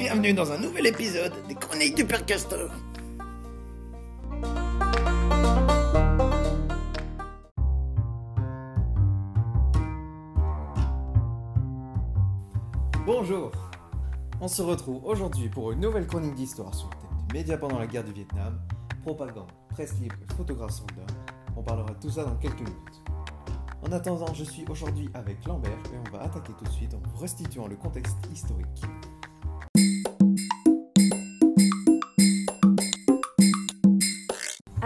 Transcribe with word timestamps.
bienvenue 0.00 0.32
dans 0.32 0.50
un 0.50 0.56
nouvel 0.56 0.86
épisode 0.86 1.34
des 1.46 1.54
Chroniques 1.54 1.94
du 1.94 2.06
Père 2.06 2.24
Castor. 2.24 2.70
Bonjour 13.04 13.52
On 14.40 14.48
se 14.48 14.62
retrouve 14.62 15.04
aujourd'hui 15.04 15.50
pour 15.50 15.72
une 15.72 15.80
nouvelle 15.80 16.06
chronique 16.06 16.34
d'histoire 16.34 16.74
sur 16.74 16.88
le 16.88 16.94
thème 16.94 17.26
des 17.28 17.38
médias 17.38 17.58
pendant 17.58 17.78
la 17.78 17.86
guerre 17.86 18.04
du 18.04 18.14
Vietnam, 18.14 18.58
propagande, 19.02 19.52
presse 19.68 19.92
libre 20.00 20.16
et 20.22 20.34
photographe. 20.34 20.80
On 21.58 21.62
parlera 21.62 21.90
de 21.90 22.00
tout 22.00 22.10
ça 22.10 22.24
dans 22.24 22.36
quelques 22.36 22.60
minutes. 22.60 23.02
En 23.82 23.92
attendant, 23.92 24.32
je 24.32 24.44
suis 24.44 24.64
aujourd'hui 24.70 25.10
avec 25.12 25.44
Lambert 25.44 25.78
et 25.92 26.08
on 26.08 26.16
va 26.16 26.22
attaquer 26.22 26.54
tout 26.58 26.64
de 26.64 26.70
suite 26.70 26.94
en 26.94 27.20
restituant 27.20 27.68
le 27.68 27.76
contexte 27.76 28.16
historique. 28.32 28.82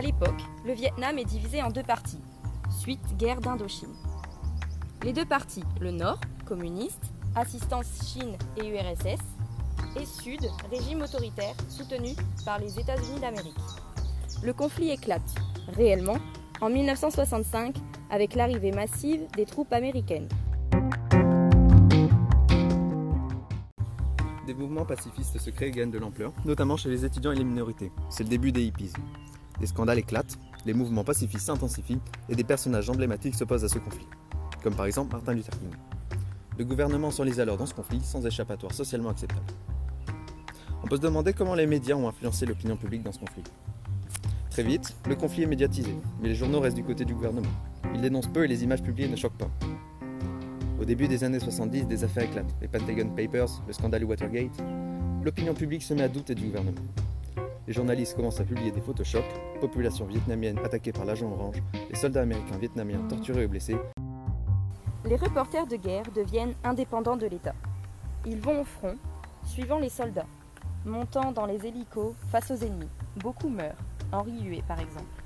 À 0.00 0.02
l'époque, 0.02 0.40
le 0.64 0.72
Vietnam 0.72 1.18
est 1.18 1.26
divisé 1.26 1.60
en 1.60 1.68
deux 1.68 1.82
parties, 1.82 2.22
suite 2.70 3.18
guerre 3.18 3.42
d'Indochine. 3.42 3.94
Les 5.02 5.12
deux 5.12 5.26
parties, 5.26 5.62
le 5.78 5.90
Nord, 5.90 6.18
communiste, 6.46 7.04
assistance 7.34 7.86
Chine 8.06 8.34
et 8.56 8.66
URSS, 8.66 9.20
et 10.00 10.06
Sud, 10.06 10.40
régime 10.70 11.02
autoritaire 11.02 11.54
soutenu 11.68 12.14
par 12.46 12.58
les 12.58 12.80
États-Unis 12.80 13.20
d'Amérique. 13.20 13.52
Le 14.42 14.54
conflit 14.54 14.88
éclate, 14.88 15.34
réellement, 15.76 16.16
en 16.62 16.70
1965 16.70 17.76
avec 18.08 18.36
l'arrivée 18.36 18.72
massive 18.72 19.26
des 19.36 19.44
troupes 19.44 19.74
américaines. 19.74 20.30
Des 24.46 24.54
mouvements 24.54 24.86
pacifistes 24.86 25.38
se 25.38 25.50
créent 25.50 25.68
et 25.68 25.72
gagnent 25.72 25.90
de 25.90 25.98
l'ampleur, 25.98 26.32
notamment 26.46 26.78
chez 26.78 26.88
les 26.88 27.04
étudiants 27.04 27.32
et 27.32 27.36
les 27.36 27.44
minorités. 27.44 27.92
C'est 28.08 28.24
le 28.24 28.30
début 28.30 28.50
des 28.50 28.62
hippies. 28.62 28.94
Des 29.60 29.66
scandales 29.66 29.98
éclatent, 29.98 30.38
les 30.64 30.72
mouvements 30.72 31.04
pacifistes 31.04 31.46
s'intensifient 31.46 32.00
et 32.28 32.34
des 32.34 32.44
personnages 32.44 32.88
emblématiques 32.88 33.34
s'opposent 33.34 33.64
à 33.64 33.68
ce 33.68 33.78
conflit, 33.78 34.06
comme 34.62 34.74
par 34.74 34.86
exemple 34.86 35.12
Martin 35.12 35.34
Luther 35.34 35.52
King. 35.58 35.70
Le 36.58 36.64
gouvernement 36.64 37.10
s'enlise 37.10 37.40
alors 37.40 37.56
dans 37.56 37.66
ce 37.66 37.74
conflit 37.74 38.00
sans 38.02 38.26
échappatoire 38.26 38.72
socialement 38.72 39.10
acceptable. 39.10 39.46
On 40.82 40.86
peut 40.86 40.96
se 40.96 41.02
demander 41.02 41.34
comment 41.34 41.54
les 41.54 41.66
médias 41.66 41.94
ont 41.94 42.08
influencé 42.08 42.46
l'opinion 42.46 42.76
publique 42.76 43.02
dans 43.02 43.12
ce 43.12 43.18
conflit. 43.18 43.42
Très 44.50 44.62
vite, 44.62 44.96
le 45.06 45.14
conflit 45.14 45.42
est 45.42 45.46
médiatisé, 45.46 45.94
mais 46.20 46.28
les 46.28 46.34
journaux 46.34 46.60
restent 46.60 46.76
du 46.76 46.84
côté 46.84 47.04
du 47.04 47.14
gouvernement. 47.14 47.48
Ils 47.94 48.00
dénoncent 48.00 48.32
peu 48.32 48.44
et 48.44 48.48
les 48.48 48.64
images 48.64 48.82
publiées 48.82 49.08
ne 49.08 49.16
choquent 49.16 49.38
pas. 49.38 49.50
Au 50.80 50.84
début 50.84 51.06
des 51.06 51.22
années 51.22 51.38
70, 51.38 51.86
des 51.86 52.04
affaires 52.04 52.24
éclatent. 52.24 52.54
Les 52.62 52.68
Pentagon 52.68 53.10
Papers, 53.10 53.62
le 53.66 53.72
scandale 53.72 54.04
Watergate. 54.04 54.62
L'opinion 55.22 55.52
publique 55.52 55.82
se 55.82 55.92
met 55.92 56.02
à 56.02 56.08
douter 56.08 56.34
du 56.34 56.46
gouvernement. 56.46 56.80
Les 57.70 57.74
journalistes 57.74 58.16
commencent 58.16 58.40
à 58.40 58.44
publier 58.44 58.72
des 58.72 58.80
photoshop, 58.80 59.22
population 59.60 60.04
vietnamienne 60.04 60.58
attaquée 60.58 60.90
par 60.90 61.04
l'agent 61.04 61.30
orange, 61.30 61.62
les 61.88 61.94
soldats 61.94 62.22
américains 62.22 62.58
vietnamiens 62.58 62.98
torturés 63.08 63.44
et 63.44 63.46
blessés. 63.46 63.76
Les 65.04 65.14
reporters 65.14 65.68
de 65.68 65.76
guerre 65.76 66.10
deviennent 66.12 66.54
indépendants 66.64 67.16
de 67.16 67.26
l'État. 67.26 67.54
Ils 68.26 68.40
vont 68.40 68.62
au 68.62 68.64
front, 68.64 68.96
suivant 69.44 69.78
les 69.78 69.88
soldats, 69.88 70.26
montant 70.84 71.30
dans 71.30 71.46
les 71.46 71.64
hélicos 71.64 72.16
face 72.32 72.50
aux 72.50 72.56
ennemis. 72.56 72.88
Beaucoup 73.18 73.48
meurent, 73.48 73.78
Henri 74.10 74.42
Huet 74.42 74.64
par 74.66 74.80
exemple. 74.80 75.22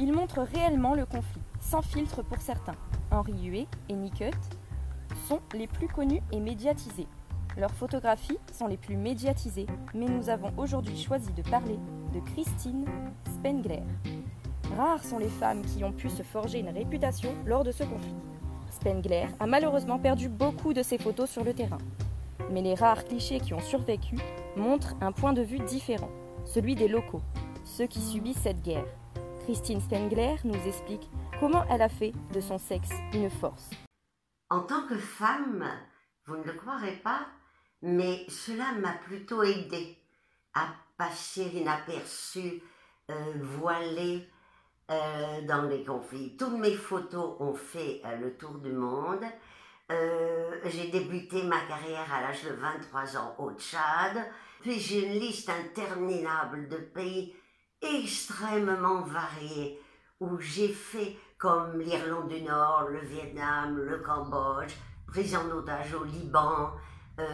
Ils 0.00 0.12
montrent 0.12 0.46
réellement 0.54 0.94
le 0.94 1.04
conflit, 1.04 1.42
sans 1.58 1.82
filtre 1.82 2.22
pour 2.22 2.38
certains. 2.38 2.76
Henri 3.10 3.44
Huet 3.44 3.66
et 3.88 3.94
Nick 3.94 4.20
Hutt 4.20 4.38
sont 5.26 5.40
les 5.52 5.66
plus 5.66 5.88
connus 5.88 6.22
et 6.30 6.38
médiatisés. 6.38 7.08
Leurs 7.58 7.74
photographies 7.74 8.38
sont 8.52 8.66
les 8.66 8.76
plus 8.76 8.96
médiatisées, 8.96 9.66
mais 9.94 10.06
nous 10.06 10.28
avons 10.28 10.52
aujourd'hui 10.58 10.96
choisi 10.96 11.32
de 11.32 11.42
parler 11.42 11.78
de 12.12 12.20
Christine 12.20 12.84
Spengler. 13.34 13.82
Rares 14.76 15.02
sont 15.02 15.18
les 15.18 15.28
femmes 15.28 15.62
qui 15.62 15.82
ont 15.82 15.92
pu 15.92 16.10
se 16.10 16.22
forger 16.22 16.58
une 16.58 16.68
réputation 16.68 17.32
lors 17.46 17.64
de 17.64 17.72
ce 17.72 17.84
conflit. 17.84 18.14
Spengler 18.70 19.26
a 19.40 19.46
malheureusement 19.46 19.98
perdu 19.98 20.28
beaucoup 20.28 20.74
de 20.74 20.82
ses 20.82 20.98
photos 20.98 21.30
sur 21.30 21.44
le 21.44 21.54
terrain. 21.54 21.78
Mais 22.50 22.60
les 22.60 22.74
rares 22.74 23.04
clichés 23.04 23.40
qui 23.40 23.54
ont 23.54 23.60
survécu 23.60 24.16
montrent 24.56 24.94
un 25.00 25.12
point 25.12 25.32
de 25.32 25.42
vue 25.42 25.60
différent, 25.60 26.10
celui 26.44 26.74
des 26.74 26.88
locaux, 26.88 27.22
ceux 27.64 27.86
qui 27.86 28.00
subissent 28.00 28.42
cette 28.42 28.62
guerre. 28.62 28.86
Christine 29.44 29.80
Spengler 29.80 30.36
nous 30.44 30.66
explique 30.66 31.08
comment 31.40 31.64
elle 31.70 31.82
a 31.82 31.88
fait 31.88 32.12
de 32.34 32.40
son 32.40 32.58
sexe 32.58 32.90
une 33.14 33.30
force. 33.30 33.70
En 34.50 34.60
tant 34.60 34.86
que 34.86 34.96
femme, 34.96 35.64
vous 36.26 36.36
ne 36.36 36.42
le 36.42 36.52
croirez 36.52 36.96
pas, 37.02 37.20
mais 37.82 38.24
cela 38.28 38.72
m'a 38.72 38.92
plutôt 38.92 39.42
aidée 39.42 39.96
à 40.54 40.68
passer 40.96 41.44
inaperçue, 41.54 42.62
euh, 43.10 43.32
voilée 43.40 44.28
euh, 44.90 45.42
dans 45.42 45.62
les 45.62 45.84
conflits. 45.84 46.36
Toutes 46.36 46.58
mes 46.58 46.74
photos 46.74 47.36
ont 47.40 47.54
fait 47.54 48.00
euh, 48.04 48.16
le 48.18 48.36
tour 48.36 48.54
du 48.58 48.72
monde. 48.72 49.24
Euh, 49.90 50.60
j'ai 50.64 50.88
débuté 50.88 51.42
ma 51.42 51.60
carrière 51.60 52.12
à 52.12 52.22
l'âge 52.22 52.44
de 52.44 52.52
23 52.52 53.16
ans 53.16 53.34
au 53.38 53.52
Tchad, 53.52 54.16
puis 54.60 54.80
j'ai 54.80 55.06
une 55.06 55.20
liste 55.20 55.48
interminable 55.48 56.68
de 56.68 56.76
pays 56.76 57.34
extrêmement 57.82 59.02
variés 59.02 59.80
où 60.20 60.38
j'ai 60.38 60.68
fait 60.68 61.16
comme 61.38 61.80
l'Irlande 61.80 62.28
du 62.28 62.42
Nord, 62.42 62.88
le 62.88 63.00
Vietnam, 63.00 63.76
le 63.76 63.98
Cambodge, 63.98 64.72
pris 65.06 65.36
en 65.36 65.50
otage 65.50 65.94
au 65.94 66.04
Liban, 66.04 66.72
euh, 67.18 67.24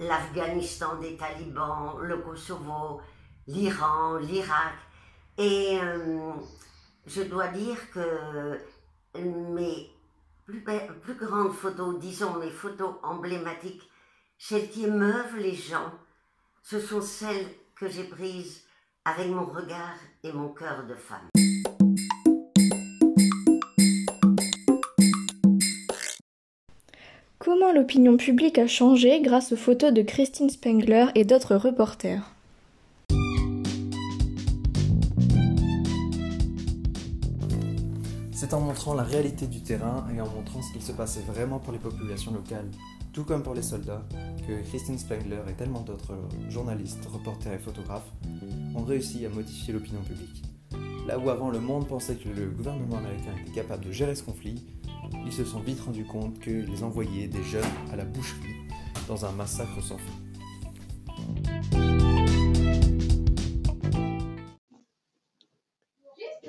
l'Afghanistan 0.00 0.96
des 0.96 1.16
talibans, 1.16 1.98
le 2.00 2.18
Kosovo, 2.18 3.00
l'Iran, 3.46 4.16
l'Irak. 4.18 4.74
Et 5.36 5.78
euh, 5.80 6.32
je 7.06 7.22
dois 7.22 7.48
dire 7.48 7.78
que 7.92 8.58
mes 9.14 9.90
plus, 10.44 11.14
grandes 11.14 11.52
photos, 11.52 11.98
disons 11.98 12.34
mes 12.38 12.50
photos 12.50 12.94
emblématiques, 13.02 13.88
celles 14.38 14.70
qui 14.70 14.84
émeuvent 14.84 15.36
les 15.36 15.54
gens, 15.54 15.92
ce 16.62 16.80
sont 16.80 17.02
celles 17.02 17.46
que 17.74 17.88
j'ai 17.88 18.04
prises 18.04 18.62
avec 19.04 19.28
mon 19.28 19.46
regard 19.46 19.96
et 20.22 20.32
mon 20.32 20.48
cœur 20.48 20.84
de 20.86 20.94
femme. 20.94 21.28
Comment 27.50 27.72
l'opinion 27.72 28.18
publique 28.18 28.58
a 28.58 28.66
changé 28.66 29.22
grâce 29.22 29.52
aux 29.52 29.56
photos 29.56 29.90
de 29.90 30.02
Christine 30.02 30.50
Spengler 30.50 31.06
et 31.14 31.24
d'autres 31.24 31.56
reporters 31.56 32.30
C'est 38.32 38.52
en 38.52 38.60
montrant 38.60 38.92
la 38.92 39.02
réalité 39.02 39.46
du 39.46 39.62
terrain 39.62 40.06
et 40.14 40.20
en 40.20 40.28
montrant 40.28 40.60
ce 40.60 40.74
qu'il 40.74 40.82
se 40.82 40.92
passait 40.92 41.22
vraiment 41.22 41.58
pour 41.58 41.72
les 41.72 41.78
populations 41.78 42.34
locales, 42.34 42.68
tout 43.14 43.24
comme 43.24 43.42
pour 43.42 43.54
les 43.54 43.62
soldats, 43.62 44.06
que 44.46 44.68
Christine 44.68 44.98
Spengler 44.98 45.40
et 45.48 45.54
tellement 45.54 45.80
d'autres 45.80 46.18
journalistes, 46.50 47.06
reporters 47.06 47.54
et 47.54 47.58
photographes 47.58 48.12
ont 48.76 48.84
réussi 48.84 49.24
à 49.24 49.30
modifier 49.30 49.72
l'opinion 49.72 50.02
publique. 50.02 50.42
Là 51.06 51.18
où 51.18 51.30
avant 51.30 51.48
le 51.48 51.60
monde 51.60 51.88
pensait 51.88 52.16
que 52.16 52.28
le 52.28 52.50
gouvernement 52.50 52.98
américain 52.98 53.32
était 53.40 53.52
capable 53.52 53.86
de 53.86 53.92
gérer 53.92 54.14
ce 54.14 54.22
conflit, 54.22 54.66
ils 55.24 55.32
se 55.32 55.44
sont 55.44 55.60
vite 55.60 55.80
rendus 55.80 56.04
compte 56.04 56.38
qu'ils 56.40 56.84
envoyaient 56.84 57.28
des 57.28 57.42
jeunes 57.42 57.62
à 57.92 57.96
la 57.96 58.04
boucherie 58.04 58.54
dans 59.06 59.24
un 59.24 59.32
massacre 59.32 59.82
sans 59.82 59.98
fin. 59.98 60.04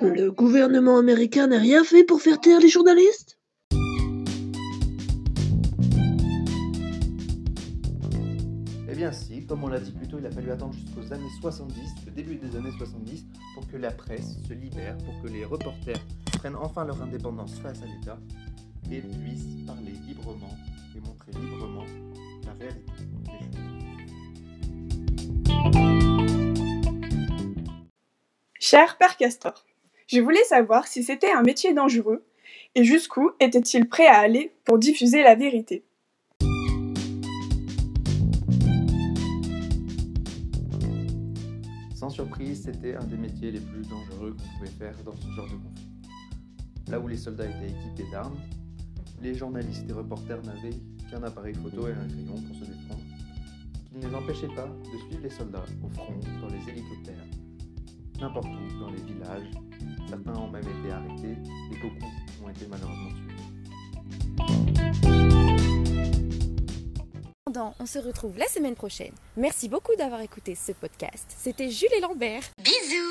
Le 0.01 0.31
gouvernement 0.31 0.97
américain 0.97 1.47
n'a 1.47 1.59
rien 1.59 1.83
fait 1.83 2.03
pour 2.05 2.21
faire 2.21 2.39
taire 2.39 2.59
les 2.61 2.69
journalistes? 2.69 3.37
Eh 8.91 8.95
bien 8.95 9.11
si, 9.11 9.45
comme 9.45 9.63
on 9.63 9.67
l'a 9.67 9.79
dit 9.79 9.91
plus 9.91 10.07
tôt, 10.07 10.17
il 10.19 10.25
a 10.25 10.31
fallu 10.31 10.51
attendre 10.51 10.73
jusqu'aux 10.73 11.13
années 11.13 11.29
70, 11.41 11.75
le 12.05 12.11
début 12.11 12.35
des 12.35 12.55
années 12.55 12.71
70, 12.77 13.25
pour 13.55 13.67
que 13.67 13.77
la 13.77 13.91
presse 13.91 14.37
se 14.47 14.53
libère, 14.53 14.97
pour 14.99 15.21
que 15.21 15.27
les 15.27 15.45
reporters 15.45 15.99
prennent 16.37 16.55
enfin 16.55 16.85
leur 16.85 17.01
indépendance 17.01 17.55
face 17.55 17.81
à 17.81 17.85
l'État 17.85 18.19
et 18.91 19.01
puissent 19.01 19.65
parler 19.67 19.93
librement 20.07 20.57
et 20.95 20.99
montrer 20.99 21.31
librement 21.33 21.85
la 22.45 22.53
réalité 22.53 22.91
des 22.97 23.05
choses. 23.05 23.49
Cher 28.59 28.97
Père 28.97 29.17
Castor, 29.17 29.65
je 30.07 30.19
voulais 30.19 30.43
savoir 30.43 30.87
si 30.87 31.03
c'était 31.03 31.31
un 31.31 31.43
métier 31.43 31.73
dangereux 31.73 32.25
et 32.75 32.83
jusqu'où 32.83 33.31
était-il 33.39 33.87
prêt 33.87 34.07
à 34.07 34.19
aller 34.19 34.51
pour 34.65 34.79
diffuser 34.79 35.23
la 35.23 35.35
vérité. 35.35 35.83
Sans 41.95 42.09
surprise, 42.09 42.63
c'était 42.63 42.95
un 42.95 43.03
des 43.05 43.17
métiers 43.17 43.51
les 43.51 43.59
plus 43.59 43.81
dangereux 43.87 44.35
qu'on 44.35 44.57
pouvait 44.57 44.71
faire 44.79 44.95
dans 45.03 45.15
ce 45.15 45.27
genre 45.35 45.47
de 45.47 45.57
conflit. 45.57 45.89
Là 46.87 46.99
où 46.99 47.07
les 47.07 47.17
soldats 47.17 47.45
étaient 47.45 47.67
équipés 47.67 48.09
d'armes, 48.11 48.37
les 49.21 49.35
journalistes 49.35 49.85
et 49.89 49.93
reporters 49.93 50.41
n'avaient 50.43 50.75
qu'un 51.09 51.23
appareil 51.23 51.53
photo 51.55 51.87
et 51.87 51.91
un 51.91 52.07
crayon 52.07 52.41
pour 52.41 52.55
se 52.55 52.65
défendre. 52.65 53.01
qui 53.89 53.97
ne 53.97 54.07
les 54.07 54.15
empêchait 54.15 54.53
pas 54.55 54.67
de 54.67 54.97
suivre 55.07 55.23
les 55.23 55.29
soldats 55.29 55.65
au 55.83 55.89
front, 55.89 56.19
dans 56.41 56.47
les 56.47 56.69
hélicoptères, 56.69 57.25
n'importe 58.19 58.47
où, 58.47 58.79
dans 58.79 58.91
les 58.91 59.01
villages. 59.01 59.49
Certains 60.07 60.35
ont 60.35 60.49
même 60.49 60.63
été 60.63 60.91
arrêtés 60.91 61.37
et 61.71 61.79
beaucoup 61.81 62.05
ont 62.43 62.49
été 62.49 62.67
malheureusement 62.67 63.09
tués. 63.09 63.29
On 67.79 67.85
se 67.85 67.99
retrouve 67.99 68.37
la 68.37 68.47
semaine 68.47 68.75
prochaine. 68.75 69.11
Merci 69.35 69.69
beaucoup 69.69 69.95
d'avoir 69.97 70.21
écouté 70.21 70.55
ce 70.55 70.71
podcast. 70.71 71.25
C'était 71.37 71.69
Jules 71.69 71.89
et 71.97 72.01
Lambert. 72.01 72.43
Bisous 72.63 73.08